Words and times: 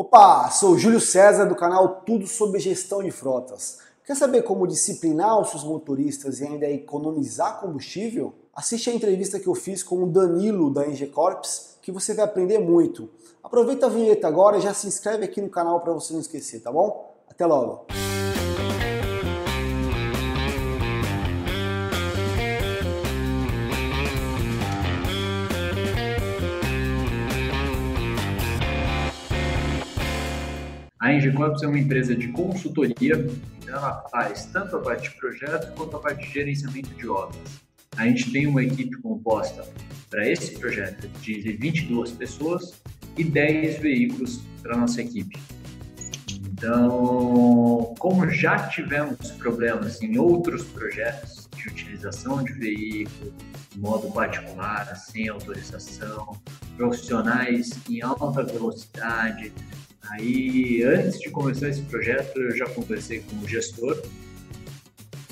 Opa, 0.00 0.48
sou 0.50 0.78
Júlio 0.78 1.00
César 1.00 1.46
do 1.46 1.56
canal 1.56 2.02
Tudo 2.06 2.24
sobre 2.24 2.60
Gestão 2.60 3.02
de 3.02 3.10
Frotas. 3.10 3.78
Quer 4.04 4.14
saber 4.14 4.42
como 4.42 4.64
disciplinar 4.64 5.40
os 5.40 5.50
seus 5.50 5.64
motoristas 5.64 6.38
e 6.38 6.44
ainda 6.44 6.70
economizar 6.70 7.58
combustível? 7.58 8.32
Assiste 8.54 8.90
a 8.90 8.94
entrevista 8.94 9.40
que 9.40 9.48
eu 9.48 9.56
fiz 9.56 9.82
com 9.82 10.04
o 10.04 10.06
Danilo 10.06 10.72
da 10.72 10.86
NG 10.86 11.08
Corps, 11.08 11.78
que 11.82 11.90
você 11.90 12.14
vai 12.14 12.26
aprender 12.26 12.60
muito. 12.60 13.10
Aproveita 13.42 13.86
a 13.86 13.88
vinheta 13.88 14.28
agora 14.28 14.58
e 14.58 14.60
já 14.60 14.72
se 14.72 14.86
inscreve 14.86 15.24
aqui 15.24 15.42
no 15.42 15.50
canal 15.50 15.80
para 15.80 15.92
você 15.92 16.12
não 16.12 16.20
esquecer, 16.20 16.60
tá 16.62 16.70
bom? 16.70 17.12
Até 17.28 17.44
logo! 17.44 17.86
A 31.00 31.12
Engecorps 31.12 31.62
é 31.62 31.66
uma 31.68 31.78
empresa 31.78 32.14
de 32.14 32.26
consultoria, 32.28 33.14
então 33.62 33.74
ela 33.74 34.04
faz 34.10 34.46
tanto 34.46 34.76
a 34.76 34.80
parte 34.80 35.10
de 35.10 35.16
projetos 35.16 35.70
quanto 35.76 35.96
a 35.96 36.00
parte 36.00 36.26
de 36.26 36.32
gerenciamento 36.32 36.90
de 36.90 37.08
obras. 37.08 37.60
A 37.96 38.04
gente 38.06 38.32
tem 38.32 38.48
uma 38.48 38.64
equipe 38.64 38.96
composta 38.96 39.64
para 40.10 40.28
esse 40.28 40.58
projeto 40.58 41.06
de 41.20 41.52
22 41.52 42.12
pessoas 42.12 42.74
e 43.16 43.22
10 43.22 43.78
veículos 43.78 44.40
para 44.60 44.76
nossa 44.76 45.00
equipe. 45.00 45.38
Então, 46.40 47.94
como 48.00 48.28
já 48.28 48.66
tivemos 48.66 49.30
problemas 49.32 50.02
em 50.02 50.18
outros 50.18 50.64
projetos 50.64 51.48
de 51.56 51.68
utilização 51.68 52.42
de 52.42 52.52
veículo, 52.54 53.32
modo 53.76 54.10
particular, 54.10 54.96
sem 54.96 55.28
autorização, 55.28 56.36
profissionais 56.76 57.70
em 57.88 58.02
alta 58.02 58.42
velocidade, 58.42 59.52
Aí, 60.10 60.82
antes 60.84 61.20
de 61.20 61.30
começar 61.30 61.68
esse 61.68 61.82
projeto, 61.82 62.40
eu 62.40 62.56
já 62.56 62.66
conversei 62.66 63.20
com 63.20 63.36
o 63.36 63.46
gestor 63.46 64.02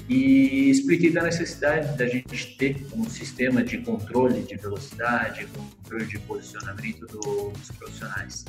e 0.08 0.70
expliquei 0.70 1.10
da 1.10 1.22
necessidade 1.22 1.96
da 1.96 2.06
gente 2.06 2.56
ter 2.58 2.86
um 2.92 3.08
sistema 3.08 3.62
de 3.62 3.78
controle 3.78 4.42
de 4.42 4.54
velocidade, 4.56 5.46
controle 5.46 6.04
de 6.04 6.18
posicionamento 6.20 7.06
dos 7.06 7.70
profissionais. 7.78 8.44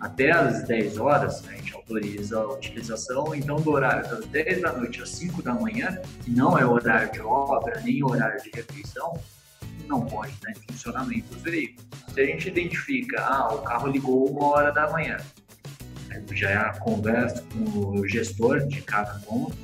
Até 0.00 0.32
às 0.32 0.64
10 0.64 0.98
horas, 0.98 1.46
a 1.46 1.52
gente 1.52 1.72
autoriza 1.72 2.38
a 2.38 2.52
utilização, 2.52 3.34
então 3.34 3.56
do 3.56 3.70
horário 3.70 4.10
das 4.10 4.26
10 4.26 4.60
da 4.60 4.72
noite 4.72 5.00
às 5.00 5.10
5 5.10 5.40
da 5.40 5.54
manhã, 5.54 6.00
que 6.24 6.30
não 6.30 6.58
é 6.58 6.66
horário 6.66 7.12
de 7.12 7.20
obra, 7.20 7.80
nem 7.80 8.02
horário 8.02 8.42
de 8.42 8.50
refeição, 8.50 9.18
não 9.90 10.06
pode 10.06 10.32
estar 10.32 10.50
em 10.50 10.54
funcionamento 10.54 11.34
os 11.34 11.42
veículos. 11.42 11.84
Se 12.14 12.20
a 12.20 12.24
gente 12.24 12.48
identifica, 12.48 13.20
ah, 13.20 13.54
o 13.54 13.58
carro 13.62 13.88
ligou 13.88 14.30
uma 14.30 14.46
hora 14.46 14.70
da 14.70 14.90
manhã, 14.90 15.18
já 16.32 16.50
é 16.50 16.56
a 16.56 16.72
conversa 16.78 17.44
com 17.52 17.98
o 17.98 18.08
gestor 18.08 18.66
de 18.66 18.80
cada 18.82 19.14
ponto, 19.20 19.56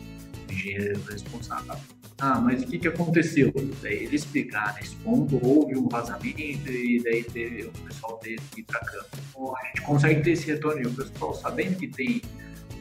o 0.48 0.52
engenheiro 0.52 1.00
responsável. 1.08 1.76
Ah, 2.18 2.40
mas 2.40 2.62
o 2.62 2.66
que, 2.66 2.78
que 2.78 2.88
aconteceu? 2.88 3.52
Daí 3.82 4.04
ele 4.04 4.16
explicar, 4.16 4.70
ah, 4.70 4.72
nesse 4.80 4.96
ponto 4.96 5.38
houve 5.44 5.76
um 5.76 5.86
vazamento 5.86 6.38
e 6.38 7.02
daí 7.02 7.22
teve, 7.24 7.64
o 7.64 7.70
pessoal 7.70 8.16
teve 8.18 8.40
que 8.52 8.60
ir 8.60 8.64
para 8.64 8.80
campo. 8.80 9.08
Então, 9.30 9.56
a 9.56 9.66
gente 9.66 9.82
consegue 9.82 10.22
ter 10.22 10.30
esse 10.30 10.46
retorno 10.46 10.82
e 10.82 10.86
o 10.86 10.94
pessoal 10.94 11.34
sabendo 11.34 11.76
que 11.76 11.88
tem 11.88 12.22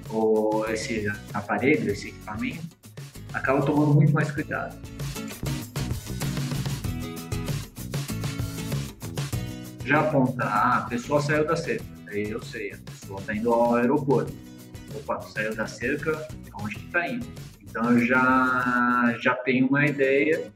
o, 0.09 0.65
esse 0.69 1.11
aparelho, 1.33 1.91
esse 1.91 2.09
equipamento, 2.09 2.63
acaba 3.33 3.61
tomando 3.65 3.93
muito 3.93 4.13
mais 4.13 4.31
cuidado. 4.31 4.77
Já 9.85 10.01
aponta, 10.01 10.43
ah, 10.43 10.79
a 10.79 10.81
pessoa 10.81 11.21
saiu 11.21 11.45
da 11.45 11.55
cerca, 11.55 11.85
aí 12.07 12.31
eu 12.31 12.41
sei, 12.41 12.73
a 12.73 12.77
pessoa 12.77 13.19
está 13.19 13.35
indo 13.35 13.53
ao 13.53 13.75
aeroporto. 13.75 14.33
Opa, 14.95 15.21
saiu 15.21 15.55
da 15.55 15.67
cerca, 15.67 16.27
onde 16.59 16.75
que 16.75 16.85
está 16.85 17.07
indo? 17.07 17.27
Então 17.61 17.91
eu 17.91 18.05
já, 18.05 19.15
já 19.21 19.35
tenho 19.35 19.67
uma 19.67 19.85
ideia 19.85 20.51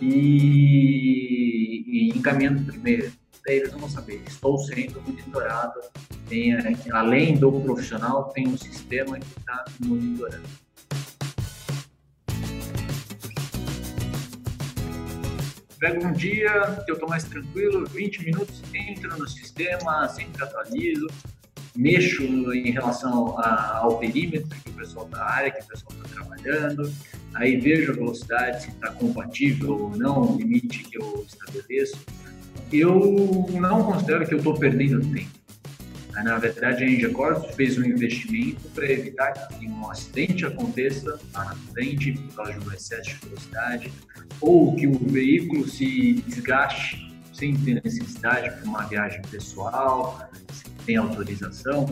e, 0.00 1.84
e 1.86 2.08
encaminhando 2.16 2.64
primeiro. 2.64 3.10
Daí 3.46 3.58
eles 3.58 3.72
vão 3.72 3.88
saber, 3.88 4.22
estou 4.26 4.58
sendo 4.58 5.00
monitorado, 5.00 5.80
tem, 6.28 6.54
além 6.90 7.36
do 7.38 7.50
profissional, 7.60 8.24
tem 8.30 8.46
um 8.46 8.58
sistema 8.58 9.18
que 9.18 9.38
está 9.38 9.64
monitorando. 9.80 10.67
Pego 15.78 16.06
um 16.06 16.12
dia 16.12 16.82
que 16.84 16.90
eu 16.90 16.94
estou 16.94 17.08
mais 17.08 17.24
tranquilo, 17.24 17.86
20 17.86 18.24
minutos, 18.24 18.62
entro 18.74 19.16
no 19.16 19.28
sistema, 19.28 20.08
sempre 20.08 20.42
atualizo, 20.42 21.06
mexo 21.76 22.22
em 22.52 22.70
relação 22.70 23.38
a, 23.38 23.78
ao 23.78 23.98
perímetro 23.98 24.48
que 24.64 24.70
o 24.70 24.72
pessoal 24.74 25.06
da 25.06 25.24
área, 25.24 25.50
que 25.50 25.62
o 25.62 25.66
pessoal 25.66 25.92
está 25.96 26.08
trabalhando, 26.14 26.92
aí 27.34 27.56
vejo 27.56 27.92
a 27.92 27.94
velocidade, 27.94 28.64
se 28.64 28.70
está 28.70 28.90
compatível 28.90 29.84
ou 29.84 29.96
não, 29.96 30.34
o 30.34 30.36
limite 30.36 30.84
que 30.84 30.98
eu 30.98 31.24
estabeleço. 31.26 31.98
Eu 32.72 33.46
não 33.52 33.84
considero 33.84 34.26
que 34.26 34.34
eu 34.34 34.38
estou 34.38 34.58
perdendo 34.58 35.00
tempo. 35.12 35.38
Na 36.24 36.38
verdade, 36.38 36.84
a 36.84 36.86
Engecorp 36.88 37.52
fez 37.54 37.78
um 37.78 37.84
investimento 37.84 38.68
para 38.74 38.90
evitar 38.90 39.32
que 39.32 39.66
um 39.66 39.90
acidente 39.90 40.44
aconteça 40.44 41.18
lá 41.32 41.44
na 41.44 41.54
frente 41.72 42.12
por 42.12 42.34
causa 42.34 42.52
de 42.54 42.68
um 42.68 42.72
excesso 42.72 43.10
de 43.10 43.26
velocidade, 43.26 43.92
ou 44.40 44.74
que 44.74 44.86
o 44.86 44.98
veículo 44.98 45.68
se 45.68 46.14
desgaste 46.26 47.08
sem 47.32 47.56
ter 47.56 47.80
necessidade 47.84 48.50
para 48.50 48.64
uma 48.64 48.82
viagem 48.86 49.22
pessoal, 49.30 50.28
sem 50.84 50.96
autorização. 50.96 51.86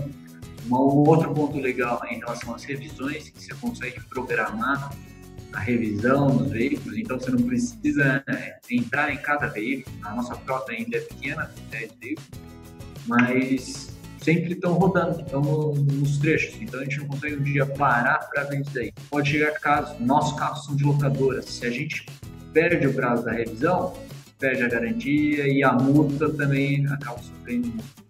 Um 0.68 0.74
outro 0.74 1.32
ponto 1.32 1.58
legal 1.58 2.02
em 2.10 2.18
relação 2.18 2.54
às 2.54 2.64
revisões, 2.64 3.30
que 3.30 3.44
você 3.44 3.54
consegue 3.54 4.00
programar 4.08 4.92
a 5.52 5.60
revisão 5.60 6.36
dos 6.36 6.50
veículos, 6.50 6.98
então 6.98 7.18
você 7.18 7.30
não 7.30 7.42
precisa 7.42 8.24
é, 8.28 8.58
entrar 8.68 9.12
em 9.12 9.16
cada 9.18 9.46
veículo. 9.46 9.96
A 10.02 10.14
nossa 10.14 10.34
frota 10.34 10.72
ainda 10.72 10.96
é 10.96 11.00
pequena, 11.00 11.50
10 11.70 11.92
veículos, 12.00 12.28
mas 13.06 13.95
sempre 14.26 14.54
estão 14.54 14.72
rodando, 14.72 15.20
estão 15.20 15.40
nos 15.72 16.18
trechos. 16.18 16.60
Então 16.60 16.80
a 16.80 16.82
gente 16.82 16.98
não 16.98 17.06
consegue 17.06 17.36
um 17.36 17.42
dia 17.44 17.64
parar 17.64 18.18
para 18.28 18.42
ver 18.42 18.60
isso 18.60 18.74
daí. 18.74 18.92
Pode 19.08 19.30
chegar 19.30 19.52
casos, 19.52 20.00
nossos 20.00 20.36
carros 20.36 20.64
são 20.64 20.74
de 20.74 20.82
locadora. 20.82 21.40
Se 21.42 21.64
a 21.64 21.70
gente 21.70 22.04
perde 22.52 22.88
o 22.88 22.92
prazo 22.92 23.24
da 23.24 23.30
revisão, 23.30 23.94
perde 24.36 24.64
a 24.64 24.68
garantia 24.68 25.46
e 25.46 25.62
a 25.62 25.72
multa 25.74 26.28
também 26.30 26.84
acaba 26.88 27.22
sofrendo 27.22 27.68
multa. 27.68 28.06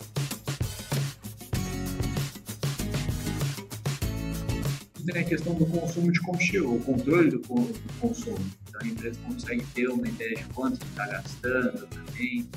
Tem 5.12 5.22
a 5.22 5.24
questão 5.24 5.54
do 5.54 5.66
consumo 5.66 6.10
de 6.10 6.20
combustível, 6.20 6.74
o 6.74 6.80
controle 6.80 7.30
do, 7.30 7.38
consumo. 8.00 8.38
Então 8.68 8.80
a 8.82 8.86
empresa 8.86 9.18
consegue 9.24 9.64
ter 9.74 9.88
uma 9.88 10.08
ideia 10.08 10.34
de 10.34 10.44
quanto 10.46 10.84
está 10.84 11.06
gastando 11.06 11.86
também. 11.86 12.48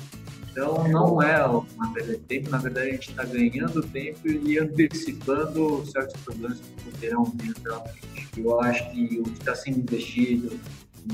Então 0.50 0.86
não 0.88 1.22
é 1.22 1.44
uma 1.46 1.92
perda 1.92 2.14
de 2.14 2.20
tempo, 2.20 2.50
na 2.50 2.58
verdade 2.58 2.88
a 2.88 2.92
gente 2.92 3.10
está 3.10 3.24
ganhando 3.24 3.82
tempo 3.82 4.28
e 4.28 4.58
antecipando 4.58 5.84
certos 5.86 6.20
problemas 6.22 6.58
que 6.58 6.90
poderão 6.90 7.24
vir 7.24 7.54
pela 7.60 7.80
frente. 7.80 8.28
Eu 8.36 8.60
acho 8.60 8.90
que 8.90 9.20
o 9.20 9.22
que 9.24 9.38
está 9.38 9.54
sendo 9.54 9.78
investido 9.78 10.58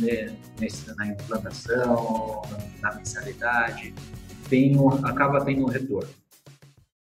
né, 0.00 0.34
nesse, 0.58 0.94
na 0.97 1.08
implantação, 1.08 2.42
na 2.80 2.94
mensalidade, 2.94 3.94
tem 4.48 4.76
acaba 5.04 5.44
tendo 5.44 5.64
um 5.64 5.68
retorno. 5.68 6.08